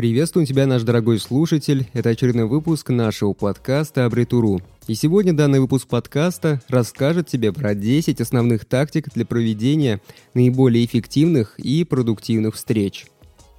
Приветствую 0.00 0.46
тебя, 0.46 0.66
наш 0.66 0.82
дорогой 0.82 1.18
слушатель. 1.18 1.86
Это 1.92 2.08
очередной 2.08 2.46
выпуск 2.46 2.88
нашего 2.88 3.34
подкаста 3.34 4.06
Абритуру. 4.06 4.62
И 4.86 4.94
сегодня 4.94 5.34
данный 5.34 5.60
выпуск 5.60 5.88
подкаста 5.88 6.62
расскажет 6.68 7.26
тебе 7.26 7.52
про 7.52 7.74
10 7.74 8.18
основных 8.18 8.64
тактик 8.64 9.12
для 9.12 9.26
проведения 9.26 10.00
наиболее 10.32 10.86
эффективных 10.86 11.58
и 11.58 11.84
продуктивных 11.84 12.54
встреч. 12.54 13.08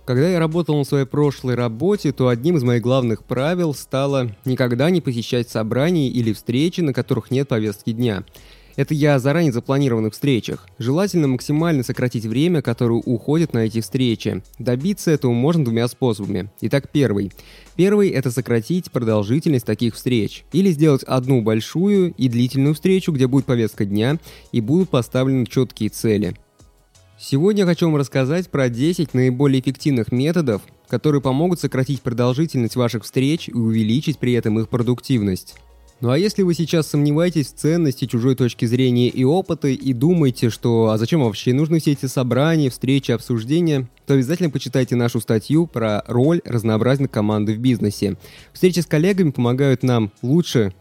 Когда 0.03 0.29
я 0.29 0.39
работал 0.39 0.75
на 0.79 0.83
своей 0.83 1.05
прошлой 1.05 1.53
работе, 1.53 2.11
то 2.11 2.27
одним 2.27 2.57
из 2.57 2.63
моих 2.63 2.81
главных 2.81 3.23
правил 3.23 3.75
стало 3.75 4.35
никогда 4.43 4.89
не 4.89 4.99
посещать 4.99 5.47
собрания 5.47 6.09
или 6.09 6.33
встречи, 6.33 6.81
на 6.81 6.91
которых 6.91 7.29
нет 7.29 7.49
повестки 7.49 7.91
дня– 7.91 8.23
это 8.81 8.93
я 8.93 9.15
о 9.15 9.19
заранее 9.19 9.51
запланированных 9.51 10.13
встречах. 10.13 10.67
Желательно 10.79 11.27
максимально 11.27 11.83
сократить 11.83 12.25
время, 12.25 12.61
которое 12.61 12.99
уходит 12.99 13.53
на 13.53 13.59
эти 13.59 13.79
встречи. 13.79 14.43
Добиться 14.57 15.11
этого 15.11 15.31
можно 15.31 15.63
двумя 15.63 15.87
способами. 15.87 16.49
Итак, 16.61 16.89
первый. 16.91 17.31
Первый– 17.75 18.09
это 18.11 18.31
сократить 18.31 18.91
продолжительность 18.91 19.65
таких 19.65 19.95
встреч. 19.95 20.45
Или 20.51 20.71
сделать 20.71 21.03
одну 21.03 21.41
большую 21.41 22.13
и 22.17 22.27
длительную 22.27 22.73
встречу, 22.73 23.11
где 23.11 23.27
будет 23.27 23.45
повестка 23.45 23.85
дня 23.85 24.17
и 24.51 24.61
будут 24.61 24.89
поставлены 24.89 25.45
четкие 25.45 25.89
цели. 25.89 26.35
Сегодня 27.19 27.61
я 27.61 27.67
хочу 27.67 27.85
вам 27.85 27.97
рассказать 27.97 28.49
про 28.49 28.67
10 28.67 29.13
наиболее 29.13 29.61
эффективных 29.61 30.11
методов, 30.11 30.63
которые 30.87 31.21
помогут 31.21 31.59
сократить 31.59 32.01
продолжительность 32.01 32.75
ваших 32.75 33.03
встреч 33.03 33.47
и 33.47 33.53
увеличить 33.53 34.17
при 34.17 34.33
этом 34.33 34.59
их 34.59 34.69
продуктивность. 34.69 35.55
Ну 36.01 36.09
а 36.09 36.17
если 36.17 36.41
вы 36.41 36.55
сейчас 36.55 36.87
сомневаетесь 36.87 37.53
в 37.53 37.57
ценности 37.57 38.05
чужой 38.05 38.35
точки 38.35 38.65
зрения 38.65 39.07
и 39.07 39.23
опыта 39.23 39.67
и 39.67 39.93
думаете, 39.93 40.49
что 40.49 40.89
а 40.89 40.97
зачем 40.97 41.23
вообще 41.23 41.53
нужны 41.53 41.79
все 41.79 41.91
эти 41.91 42.07
собрания, 42.07 42.71
встречи, 42.71 43.11
обсуждения, 43.11 43.87
то 44.07 44.15
обязательно 44.15 44.49
почитайте 44.49 44.95
нашу 44.95 45.21
статью 45.21 45.67
про 45.67 46.03
роль 46.07 46.41
разнообразной 46.43 47.07
команды 47.07 47.53
в 47.53 47.59
бизнесе. 47.59 48.17
Встречи 48.51 48.79
с 48.79 48.87
коллегами 48.87 49.29
помогают 49.29 49.83
нам 49.83 50.11
лучше 50.23 50.73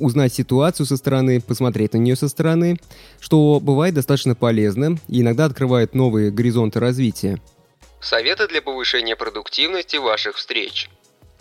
узнать 0.00 0.34
ситуацию 0.34 0.86
со 0.86 0.96
стороны, 0.96 1.40
посмотреть 1.40 1.92
на 1.92 1.98
нее 1.98 2.16
со 2.16 2.28
стороны, 2.28 2.76
что 3.20 3.60
бывает 3.62 3.94
достаточно 3.94 4.34
полезно 4.34 4.98
и 5.06 5.20
иногда 5.20 5.44
открывает 5.44 5.94
новые 5.94 6.32
горизонты 6.32 6.80
развития. 6.80 7.40
Советы 8.00 8.48
для 8.48 8.60
повышения 8.60 9.14
продуктивности 9.14 9.98
ваших 9.98 10.34
встреч– 10.34 10.90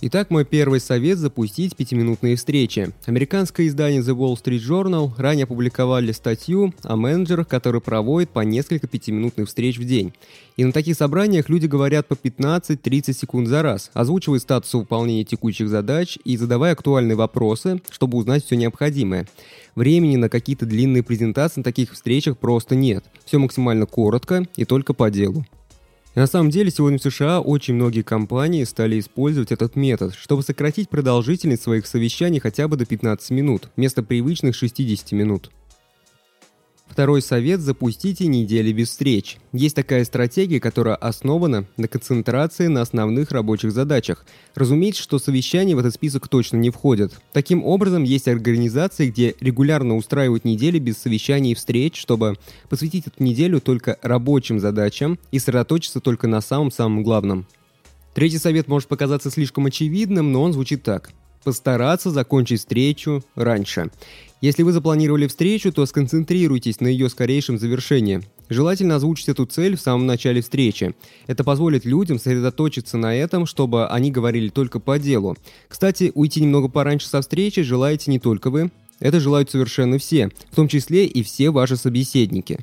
Итак, 0.05 0.29
мой 0.31 0.43
первый 0.43 0.81
совет– 0.81 1.17
запустить 1.19 1.77
пятиминутные 1.77 2.35
встречи. 2.35 2.91
Американское 3.05 3.67
издание 3.67 4.01
The 4.01 4.13
Wall 4.13 4.35
Street 4.35 4.59
Journal 4.59 5.11
ранее 5.17 5.45
опубликовали 5.45 6.11
статью 6.11 6.73
о 6.83 6.97
менеджерах, 6.97 7.47
которые 7.47 7.81
проводят 7.81 8.29
по 8.29 8.41
несколько 8.41 8.85
пятиминутных 8.85 9.47
встреч 9.47 9.77
в 9.77 9.85
день. 9.85 10.11
И 10.57 10.65
на 10.65 10.73
таких 10.73 10.97
собраниях 10.97 11.47
люди 11.47 11.67
говорят 11.67 12.09
по 12.09 12.15
15-30 12.15 13.13
секунд 13.13 13.47
за 13.47 13.61
раз, 13.61 13.91
озвучивая 13.93 14.39
статус 14.39 14.73
выполнения 14.73 15.23
текущих 15.23 15.69
задач 15.69 16.19
и 16.25 16.35
задавая 16.35 16.73
актуальные 16.73 17.15
вопросы, 17.15 17.81
чтобы 17.89 18.17
узнать 18.17 18.43
все 18.43 18.57
необходимое. 18.57 19.25
Времени 19.73 20.17
на 20.17 20.27
какие-то 20.27 20.65
длинные 20.65 21.03
презентации 21.03 21.61
на 21.61 21.63
таких 21.63 21.93
встречах 21.93 22.37
просто 22.37 22.75
нет. 22.75 23.05
Все 23.23 23.37
максимально 23.37 23.85
коротко 23.85 24.45
и 24.57 24.65
только 24.65 24.93
по 24.93 25.09
делу. 25.09 25.45
На 26.15 26.27
самом 26.27 26.51
деле 26.51 26.69
сегодня 26.69 26.99
в 26.99 27.01
США 27.01 27.41
очень 27.41 27.73
многие 27.73 28.03
компании 28.03 28.63
стали 28.65 28.99
использовать 28.99 29.51
этот 29.51 29.75
метод, 29.75 30.13
чтобы 30.13 30.43
сократить 30.43 30.87
продолжительность 30.87 31.63
своих 31.63 31.87
совещаний 31.87 32.39
хотя 32.39 32.67
бы 32.67 32.77
до 32.77 32.85
15 32.85 33.31
минут, 33.31 33.69
вместо 33.75 34.03
привычных 34.03 34.55
60 34.55 35.11
минут. 35.13 35.49
Второй 36.87 37.23
совет– 37.23 37.59
запустите 37.61 38.27
недели 38.27 38.71
без 38.71 38.89
встреч. 38.89 39.37
Есть 39.51 39.75
такая 39.75 40.05
стратегия, 40.05 40.59
которая 40.59 40.95
основана 40.95 41.65
на 41.75 41.87
концентрации 41.87 42.67
на 42.67 42.81
основных 42.81 43.31
рабочих 43.31 43.71
задачах. 43.71 44.25
Разумеется, 44.53 45.01
что 45.01 45.17
совещания 45.17 45.75
в 45.75 45.79
этот 45.79 45.95
список 45.95 46.27
точно 46.27 46.57
не 46.57 46.69
входят. 46.69 47.19
Таким 47.31 47.63
образом, 47.63 48.03
есть 48.03 48.27
организации, 48.27 49.09
где 49.09 49.35
регулярно 49.39 49.95
устраивают 49.95 50.45
недели 50.45 50.77
без 50.77 50.99
совещаний 50.99 51.53
и 51.53 51.55
встреч, 51.55 51.99
чтобы 51.99 52.37
посвятить 52.69 53.07
эту 53.07 53.23
неделю 53.23 53.59
только 53.59 53.97
рабочим 54.03 54.59
задачам 54.59 55.17
и 55.31 55.39
сосредоточиться 55.39 55.99
только 55.99 56.27
на 56.27 56.41
самом-самом 56.41 57.01
главном. 57.01 57.47
Третий 58.13 58.37
совет 58.37 58.67
может 58.67 58.87
показаться 58.87 59.31
слишком 59.31 59.65
очевидным, 59.65 60.31
но 60.31 60.43
он 60.43 60.53
звучит 60.53 60.83
так 60.83 61.11
постараться 61.43 62.11
закончить 62.11 62.59
встречу 62.59 63.23
раньше. 63.35 63.89
Если 64.41 64.63
вы 64.63 64.73
запланировали 64.73 65.27
встречу, 65.27 65.71
то 65.71 65.85
сконцентрируйтесь 65.85 66.81
на 66.81 66.87
ее 66.87 67.07
скорейшем 67.09 67.57
завершении. 67.57 68.21
Желательно 68.49 68.97
озвучить 68.97 69.29
эту 69.29 69.45
цель 69.45 69.77
в 69.77 69.81
самом 69.81 70.05
начале 70.05 70.41
встречи. 70.41 70.93
Это 71.27 71.43
позволит 71.43 71.85
людям 71.85 72.19
сосредоточиться 72.19 72.97
на 72.97 73.15
этом, 73.15 73.45
чтобы 73.45 73.87
они 73.87 74.11
говорили 74.11 74.49
только 74.49 74.79
по 74.79 74.99
делу. 74.99 75.37
Кстати, 75.69 76.11
уйти 76.13 76.41
немного 76.41 76.67
пораньше 76.67 77.07
со 77.07 77.21
встречи 77.21 77.61
желаете 77.61 78.11
не 78.11 78.19
только 78.19 78.49
вы. 78.49 78.69
Это 78.99 79.19
желают 79.19 79.49
совершенно 79.49 79.97
все, 79.97 80.29
в 80.51 80.55
том 80.55 80.67
числе 80.67 81.05
и 81.05 81.23
все 81.23 81.49
ваши 81.49 81.77
собеседники. 81.77 82.59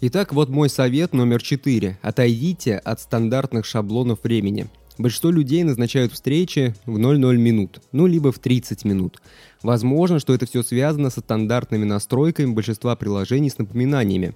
Итак, 0.00 0.32
вот 0.32 0.48
мой 0.48 0.70
совет 0.70 1.12
номер 1.12 1.42
4. 1.42 1.98
Отойдите 2.00 2.76
от 2.76 3.00
стандартных 3.00 3.66
шаблонов 3.66 4.22
времени. 4.22 4.68
Большинство 4.98 5.30
людей 5.30 5.62
назначают 5.62 6.12
встречи 6.12 6.74
в 6.84 6.98
00 6.98 7.38
минут, 7.38 7.80
ну 7.92 8.06
либо 8.06 8.32
в 8.32 8.40
30 8.40 8.84
минут. 8.84 9.22
Возможно, 9.62 10.18
что 10.18 10.34
это 10.34 10.44
все 10.44 10.64
связано 10.64 11.10
со 11.10 11.20
стандартными 11.20 11.84
настройками 11.84 12.52
большинства 12.52 12.96
приложений 12.96 13.50
с 13.50 13.58
напоминаниями. 13.58 14.34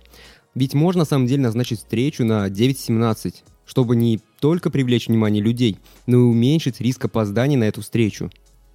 Ведь 0.54 0.74
можно 0.74 1.00
на 1.00 1.04
самом 1.04 1.26
деле 1.26 1.42
назначить 1.42 1.80
встречу 1.80 2.24
на 2.24 2.46
9.17, 2.46 3.34
чтобы 3.66 3.96
не 3.96 4.20
только 4.38 4.70
привлечь 4.70 5.08
внимание 5.08 5.42
людей, 5.42 5.78
но 6.06 6.18
и 6.18 6.20
уменьшить 6.20 6.80
риск 6.80 7.06
опоздания 7.06 7.58
на 7.58 7.64
эту 7.64 7.80
встречу. 7.80 8.30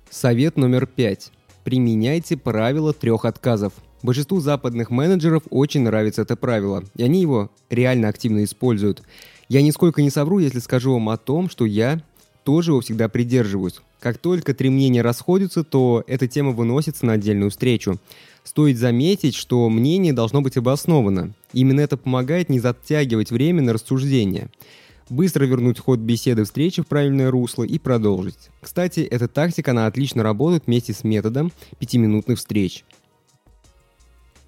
Совет 0.09 0.57
номер 0.57 0.87
5. 0.87 1.31
Применяйте 1.63 2.35
правило 2.35 2.93
трех 2.93 3.23
отказов. 3.23 3.73
Большинству 4.03 4.39
западных 4.39 4.89
менеджеров 4.89 5.43
очень 5.49 5.81
нравится 5.81 6.21
это 6.23 6.35
правило, 6.35 6.83
и 6.95 7.03
они 7.03 7.21
его 7.21 7.51
реально 7.69 8.09
активно 8.09 8.43
используют. 8.43 9.03
Я 9.49 9.61
нисколько 9.61 10.01
не 10.01 10.09
совру, 10.09 10.39
если 10.39 10.59
скажу 10.59 10.93
вам 10.93 11.09
о 11.09 11.17
том, 11.17 11.49
что 11.49 11.65
я 11.65 12.01
тоже 12.43 12.71
его 12.71 12.81
всегда 12.81 13.07
придерживаюсь. 13.07 13.79
Как 13.99 14.17
только 14.17 14.53
три 14.53 14.69
мнения 14.69 15.01
расходятся, 15.01 15.63
то 15.63 16.03
эта 16.05 16.27
тема 16.27 16.51
выносится 16.51 17.05
на 17.05 17.13
отдельную 17.13 17.49
встречу. 17.49 17.97
Стоит 18.43 18.77
заметить, 18.77 19.35
что 19.35 19.69
мнение 19.69 20.13
должно 20.13 20.41
быть 20.41 20.57
обосновано. 20.57 21.33
Именно 21.53 21.81
это 21.81 21.97
помогает 21.97 22.49
не 22.49 22.59
затягивать 22.59 23.31
время 23.31 23.61
на 23.61 23.73
рассуждение. 23.73 24.49
Быстро 25.09 25.45
вернуть 25.45 25.79
ход 25.79 25.99
беседы 25.99 26.43
встречи 26.43 26.81
в 26.81 26.87
правильное 26.87 27.31
русло 27.31 27.63
и 27.63 27.79
продолжить. 27.79 28.49
Кстати, 28.61 28.99
эта 28.99 29.29
тактика, 29.29 29.71
она 29.71 29.87
отлично 29.87 30.23
работает 30.23 30.63
вместе 30.67 30.93
с 30.93 31.05
методом 31.05 31.53
пятиминутных 31.79 32.37
встреч. 32.37 32.83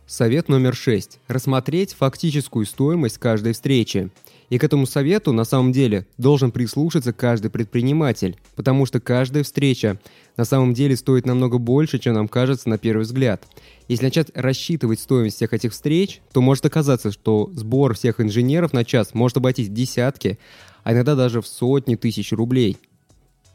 Совет 0.09 0.49
номер 0.49 0.75
6. 0.75 1.19
Рассмотреть 1.27 1.93
фактическую 1.93 2.65
стоимость 2.65 3.19
каждой 3.19 3.53
встречи. 3.53 4.09
И 4.49 4.57
к 4.57 4.63
этому 4.63 4.87
совету 4.87 5.33
на 5.33 5.43
самом 5.43 5.71
деле 5.71 6.07
должен 6.17 6.51
прислушаться 6.51 7.13
каждый 7.13 7.51
предприниматель, 7.51 8.35
потому 8.55 8.87
что 8.87 8.99
каждая 8.99 9.43
встреча 9.43 9.99
на 10.35 10.45
самом 10.45 10.73
деле 10.73 10.95
стоит 10.95 11.27
намного 11.27 11.59
больше, 11.59 11.99
чем 11.99 12.15
нам 12.15 12.27
кажется 12.27 12.69
на 12.69 12.79
первый 12.79 13.03
взгляд. 13.03 13.43
Если 13.87 14.03
начать 14.03 14.31
рассчитывать 14.33 14.99
стоимость 14.99 15.35
всех 15.35 15.53
этих 15.53 15.73
встреч, 15.73 16.21
то 16.33 16.41
может 16.41 16.65
оказаться, 16.65 17.11
что 17.11 17.51
сбор 17.53 17.93
всех 17.93 18.19
инженеров 18.19 18.73
на 18.73 18.83
час 18.83 19.13
может 19.13 19.37
обойтись 19.37 19.67
в 19.67 19.73
десятки, 19.73 20.39
а 20.83 20.93
иногда 20.93 21.13
даже 21.13 21.39
в 21.39 21.47
сотни 21.47 21.95
тысяч 21.95 22.31
рублей. 22.31 22.77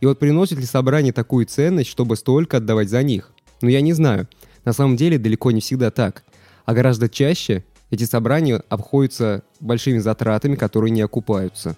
И 0.01 0.07
вот 0.07 0.21
приносит 0.21 0.61
ли 0.61 0.67
собрание 0.67 1.13
такую 1.13 1.47
ценность, 1.47 1.91
чтобы 1.91 2.15
столько 2.15 2.59
отдавать 2.59 2.91
за 2.91 3.03
них? 3.03 3.33
Ну 3.61 3.71
я 3.71 3.81
не 3.81 3.93
знаю. 3.93 4.29
На 4.65 4.73
самом 4.73 4.95
деле 4.95 5.19
далеко 5.19 5.51
не 5.51 5.61
всегда 5.61 5.91
так– 5.91 6.23
а 6.65 6.75
гораздо 6.75 7.09
чаще 7.09 7.65
эти 7.91 8.05
собрания 8.05 8.63
обходятся 8.69 9.43
большими 9.61 9.99
затратами, 9.99 10.57
которые 10.57 10.91
не 10.91 11.03
окупаются. 11.03 11.77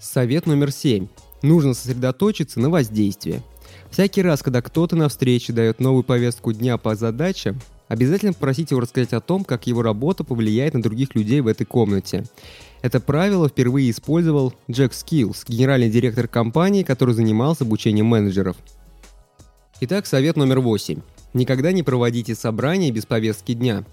Совет 0.00 0.46
номер 0.46 0.70
семь. 0.70 1.08
Нужно 1.42 1.74
сосредоточиться 1.74 2.60
на 2.60 2.70
воздействии. 2.70 3.42
Всякий 3.90 4.22
раз, 4.22 4.42
когда 4.42 4.62
кто-то 4.62 4.96
на 4.96 5.08
встрече 5.08 5.52
дает 5.52 5.80
новую 5.80 6.04
повестку 6.04 6.52
дня 6.52 6.78
по 6.78 6.94
задачам, 6.94 7.60
обязательно 7.88 8.32
попросите 8.32 8.74
его 8.74 8.80
рассказать 8.80 9.12
о 9.12 9.20
том, 9.20 9.44
как 9.44 9.66
его 9.66 9.82
работа 9.82 10.24
повлияет 10.24 10.74
на 10.74 10.82
других 10.82 11.14
людей 11.14 11.40
в 11.40 11.46
этой 11.46 11.66
комнате. 11.66 12.24
Это 12.80 13.00
правило 13.00 13.48
впервые 13.48 13.90
использовал 13.90 14.54
Джек 14.70 14.92
Скиллс, 14.92 15.44
генеральный 15.46 15.90
директор 15.90 16.26
компании, 16.26 16.84
который 16.84 17.14
занимался 17.14 17.64
обучением 17.64 18.06
менеджеров. 18.06 18.56
Итак, 19.80 20.06
совет 20.06 20.36
номер 20.36 20.60
восемь. 20.60 21.00
Никогда 21.34 21.72
не 21.72 21.82
проводите 21.82 22.34
собрания 22.34 22.90
без 22.90 23.06
повестки 23.06 23.54
дня. 23.54 23.84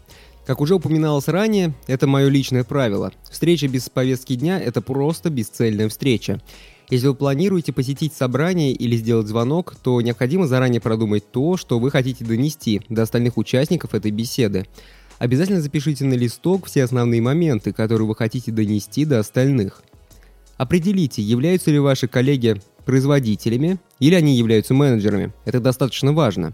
Как 0.46 0.62
уже 0.62 0.76
упоминалось 0.76 1.28
ранее, 1.28 1.74
это 1.88 2.08
мое 2.08 2.28
личное 2.28 2.64
правило. 2.64 3.14
Встреча 3.30 3.68
без 3.68 3.90
повестки 3.90 4.36
дня– 4.36 4.60
это 4.62 4.82
просто 4.82 5.30
бесцельная 5.30 5.90
встреча. 5.90 6.42
Если 6.90 7.08
вы 7.08 7.14
планируете 7.14 7.72
посетить 7.72 8.14
собрание 8.14 8.74
или 8.74 8.98
сделать 8.98 9.28
звонок, 9.28 9.76
то 9.84 10.02
необходимо 10.02 10.48
заранее 10.48 10.82
продумать 10.82 11.32
то, 11.32 11.56
что 11.56 11.78
вы 11.78 11.92
хотите 11.92 12.26
донести 12.26 12.82
до 12.90 13.04
остальных 13.04 13.38
участников 13.38 13.94
этой 13.94 14.10
беседы. 14.10 14.66
Обязательно 15.20 15.62
запишите 15.62 16.04
на 16.06 16.16
листок 16.16 16.66
все 16.66 16.84
основные 16.84 17.22
моменты, 17.22 17.74
которые 17.74 18.08
вы 18.08 18.16
хотите 18.16 18.52
донести 18.52 19.06
до 19.06 19.20
остальных. 19.20 19.84
Определите, 20.58 21.22
являются 21.22 21.70
ли 21.70 21.80
ваши 21.80 22.08
коллеги 22.08 22.60
производителями 22.86 23.78
или 24.00 24.16
они 24.16 24.36
являются 24.36 24.74
менеджерами. 24.74 25.32
Это 25.46 25.60
достаточно 25.60 26.12
важно. 26.12 26.52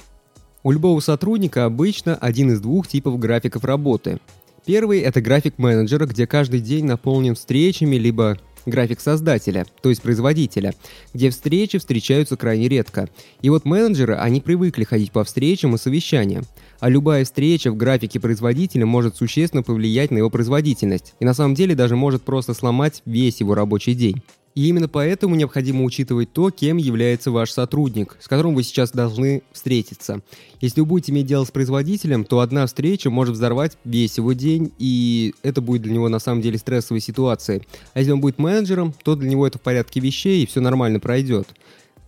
У 0.65 0.71
любого 0.71 0.99
сотрудника 0.99 1.65
обычно 1.65 2.15
один 2.15 2.51
из 2.51 2.59
двух 2.59 2.87
типов 2.87 3.19
графиков 3.19 3.63
работы. 3.65 4.17
Первый– 4.65 4.99
это 5.01 5.21
график 5.21 5.59
менеджера, 5.59 6.07
где 6.07 6.25
каждый 6.25 6.59
день 6.59 6.85
наполнен 6.85 7.35
встречами, 7.35 7.97
либо 7.97 8.39
график 8.65 8.99
создателя, 8.99 9.67
то 9.83 9.89
есть 9.89 10.01
производителя, 10.01 10.73
где 11.13 11.29
встречи 11.29 11.77
встречаются 11.77 12.35
крайне 12.35 12.67
редко. 12.67 13.07
И 13.43 13.51
вот 13.51 13.65
менеджеры, 13.65 14.15
они 14.15 14.41
привыкли 14.41 14.85
ходить 14.85 15.11
по 15.11 15.23
встречам 15.23 15.75
и 15.75 15.77
совещаниям. 15.77 16.45
А 16.79 16.89
любая 16.89 17.25
встреча 17.25 17.69
в 17.69 17.77
графике 17.77 18.19
производителя 18.19 18.87
может 18.87 19.15
существенно 19.15 19.61
повлиять 19.61 20.09
на 20.09 20.17
его 20.17 20.31
производительность. 20.31 21.13
И 21.19 21.25
на 21.25 21.35
самом 21.35 21.53
деле 21.53 21.75
даже 21.75 21.95
может 21.95 22.23
просто 22.23 22.55
сломать 22.55 23.03
весь 23.05 23.39
его 23.39 23.53
рабочий 23.53 23.93
день. 23.93 24.23
И 24.55 24.69
именно 24.69 24.87
поэтому 24.87 25.35
необходимо 25.35 25.83
учитывать 25.83 26.31
то, 26.31 26.49
кем 26.49 26.77
является 26.77 27.29
ваш 27.29 27.51
сотрудник, 27.51 28.15
с 28.21 28.27
которым 28.29 28.55
вы 28.55 28.63
сейчас 28.63 28.91
должны 28.91 29.43
встретиться. 29.51 30.21
Если 30.61 30.79
вы 30.79 30.85
будете 30.85 31.11
иметь 31.11 31.25
дело 31.25 31.43
с 31.43 31.51
производителем, 31.51 32.23
то 32.23 32.39
одна 32.39 32.65
встреча 32.65 33.09
может 33.09 33.35
взорвать 33.35 33.77
весь 33.83 34.17
его 34.17 34.31
день, 34.31 34.71
и 34.79 35.35
это 35.43 35.59
будет 35.59 35.81
для 35.81 35.91
него 35.91 36.07
на 36.07 36.19
самом 36.19 36.41
деле 36.41 36.57
стрессовой 36.57 37.01
ситуацией. 37.01 37.63
А 37.93 37.99
если 37.99 38.13
он 38.13 38.21
будет 38.21 38.39
менеджером, 38.39 38.93
то 39.03 39.17
для 39.17 39.29
него 39.29 39.45
это 39.45 39.59
в 39.59 39.61
порядке 39.61 39.99
вещей, 39.99 40.43
и 40.43 40.47
все 40.47 40.61
нормально 40.61 41.01
пройдет. 41.01 41.49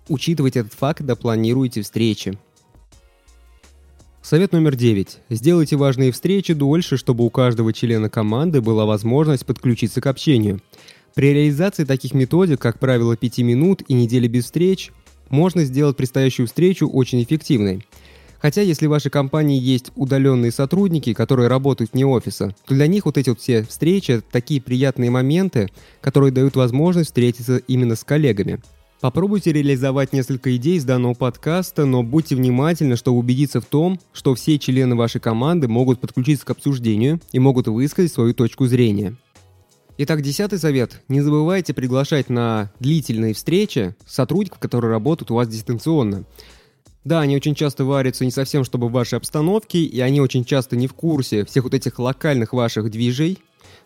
Учитывайте 0.08 0.62
этот 0.62 0.74
факт, 0.74 1.00
когда 1.00 1.18
планируете 1.18 1.82
встречи. 1.82 2.38
Совет 4.22 4.54
номер 4.54 4.76
девять. 4.78 5.20
Сделайте 5.30 5.76
важные 5.76 6.14
встречи 6.14 6.54
дольше, 6.54 6.96
чтобы 6.96 7.26
у 7.26 7.30
каждого 7.30 7.74
члена 7.74 8.10
команды 8.10 8.62
была 8.62 8.86
возможность 8.86 9.46
подключиться 9.46 10.00
к 10.00 10.08
общению. 10.08 10.62
При 11.18 11.34
реализации 11.34 11.84
таких 11.84 12.14
методик, 12.14 12.62
как 12.62 12.78
правило 12.78 13.18
5 13.18 13.40
минут 13.40 13.82
и 13.88 13.96
недели 13.96 14.28
без 14.28 14.44
встреч, 14.44 14.92
можно 15.30 15.66
сделать 15.66 15.98
предстоящую 15.98 16.46
встречу 16.46 16.88
очень 16.88 17.24
эффективной. 17.24 17.84
Хотя, 18.40 18.62
если 18.62 18.86
в 18.86 18.92
вашей 18.92 19.10
компании 19.10 19.60
есть 19.60 19.92
удаленные 19.96 20.52
сотрудники, 20.52 21.16
которые 21.16 21.48
работают 21.48 21.94
вне 21.94 22.06
офиса, 22.06 22.56
то 22.68 22.76
для 22.76 22.86
них 22.86 23.06
вот 23.06 23.18
эти 23.18 23.30
вот 23.30 23.40
все 23.40 23.64
встречи– 23.64 24.22
такие 24.32 24.62
приятные 24.62 25.10
моменты, 25.10 25.72
которые 26.02 26.32
дают 26.32 26.56
возможность 26.56 27.10
встретиться 27.10 27.58
именно 27.68 27.96
с 27.96 28.04
коллегами. 28.04 28.62
Попробуйте 29.02 29.52
реализовать 29.52 30.14
несколько 30.14 30.56
идей 30.56 30.78
из 30.78 30.86
данного 30.86 31.16
подкаста, 31.16 31.86
но 31.86 32.04
будьте 32.04 32.36
внимательны, 32.36 32.96
чтобы 32.96 33.18
убедиться 33.18 33.60
в 33.60 33.66
том, 33.66 34.00
что 34.14 34.36
все 34.36 34.60
члены 34.60 34.96
вашей 34.96 35.20
команды 35.20 35.68
могут 35.68 36.00
подключиться 36.00 36.46
к 36.46 36.52
обсуждению 36.52 37.20
и 37.32 37.40
могут 37.40 37.68
высказать 37.68 38.12
свою 38.12 38.36
точку 38.36 38.68
зрения. 38.68 39.16
Итак, 40.00 40.22
десятый 40.22 40.60
совет. 40.60 41.02
Не 41.08 41.22
забывайте 41.22 41.74
приглашать 41.74 42.30
на 42.30 42.72
длительные 42.80 43.34
встречи 43.34 43.96
сотрудников, 44.06 44.60
которые 44.60 44.92
работают 44.92 45.32
у 45.32 45.36
вас 45.36 45.48
дистанционно. 45.48 46.24
Да, 47.04 47.22
они 47.22 47.36
очень 47.36 47.56
часто 47.56 47.84
варятся 47.84 48.24
не 48.24 48.30
совсем 48.30 48.64
чтобы 48.64 48.90
в 48.90 48.92
вашей 48.92 49.18
обстановке, 49.18 49.80
и 49.80 50.00
они 50.00 50.22
очень 50.22 50.46
часто 50.46 50.76
не 50.76 50.86
в 50.86 50.94
курсе 50.94 51.46
всех 51.46 51.64
вот 51.64 51.74
этих 51.74 51.98
локальных 51.98 52.54
ваших 52.54 52.92
движей, 52.92 53.40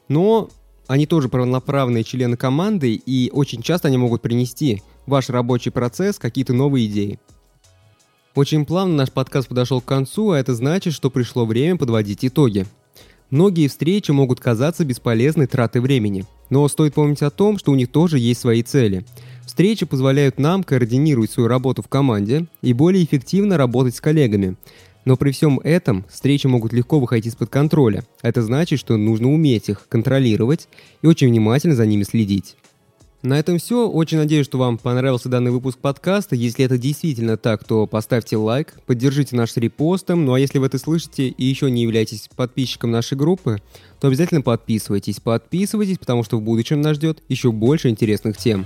но 0.10 0.50
они 0.88 1.06
тоже 1.06 1.30
полноправные 1.30 2.04
члены 2.04 2.36
команды, 2.36 2.94
и 2.94 3.30
очень 3.32 3.62
часто 3.62 3.88
они 3.88 3.96
могут 3.96 4.22
принести 4.22 4.84
в 5.06 5.12
ваш 5.12 5.30
рабочий 5.30 5.72
процесс 5.72 6.20
какие-то 6.20 6.52
новые 6.52 6.88
идеи. 6.88 7.20
Очень 8.36 8.66
плавно 8.66 8.96
наш 8.96 9.12
подкаст 9.14 9.48
подошел 9.48 9.80
к 9.80 9.86
концу, 9.86 10.32
а 10.32 10.40
это 10.40 10.56
значит, 10.56 10.94
что 10.94 11.10
пришло 11.10 11.46
время 11.46 11.78
подводить 11.78 12.26
итоги. 12.26 12.66
Многие 13.32 13.70
встречи 13.70 14.12
могут 14.12 14.42
казаться 14.42 14.84
бесполезной 14.84 15.48
тратой 15.48 15.82
времени, 15.82 16.26
но 16.50 16.68
стоит 16.68 16.94
помнить 16.94 17.22
о 17.22 17.30
том, 17.30 17.58
что 17.58 17.72
у 17.72 17.76
них 17.76 17.90
тоже 17.90 18.20
есть 18.20 18.42
свои 18.42 18.62
цели. 18.62 19.06
Встречи 19.46 19.86
позволяют 19.86 20.38
нам 20.38 20.64
координировать 20.64 21.32
свою 21.32 21.48
работу 21.48 21.82
в 21.82 21.88
команде 21.88 22.48
и 22.62 22.74
более 22.74 23.06
эффективно 23.06 23.58
работать 23.58 23.96
с 23.96 24.02
коллегами. 24.02 24.58
Но 25.06 25.16
при 25.16 25.32
всем 25.32 25.62
этом 25.62 26.06
встречи 26.12 26.46
могут 26.46 26.74
легко 26.74 27.00
выходить 27.00 27.28
из-под 27.28 27.50
контроля. 27.50 28.04
Это 28.22 28.42
значит, 28.42 28.80
что 28.80 28.98
нужно 28.98 29.32
уметь 29.32 29.70
их 29.70 29.88
контролировать 29.88 30.68
и 31.02 31.08
очень 31.08 31.30
внимательно 31.30 31.74
за 31.74 31.86
ними 31.86 32.04
следить. 32.04 32.58
На 33.24 33.38
этом 33.38 33.60
все. 33.60 33.88
Очень 33.88 34.18
надеюсь, 34.18 34.48
что 34.48 34.58
вам 34.58 34.80
понравился 34.80 35.30
данный 35.30 35.52
выпуск 35.52 35.78
подкаста. 35.78 36.36
Если 36.36 36.66
это 36.66 36.80
действительно 36.80 37.38
так, 37.38 37.64
то 37.64 37.86
поставьте 37.86 38.36
лайк, 38.36 38.74
поддержите 38.88 39.36
наш 39.36 39.56
репостом. 39.58 40.26
Ну 40.26 40.34
а 40.34 40.40
если 40.40 40.58
вы 40.58 40.66
это 40.66 40.80
слышите 40.80 41.28
и 41.28 41.46
еще 41.46 41.70
не 41.70 41.84
являетесь 41.84 42.30
подписчиком 42.36 42.90
нашей 42.90 43.18
группы, 43.18 43.62
то 44.00 44.08
обязательно 44.08 44.42
подписывайтесь. 44.42 45.20
Подписывайтесь, 45.20 46.00
потому 46.00 46.24
что 46.24 46.38
в 46.38 46.42
будущем 46.42 46.82
нас 46.82 46.96
ждет 46.96 47.22
еще 47.30 47.52
больше 47.52 47.90
интересных 47.90 48.38
тем. 48.38 48.66